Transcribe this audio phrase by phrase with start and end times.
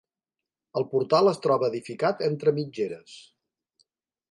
[0.79, 3.17] El portal es troba edificat entre mitgeres.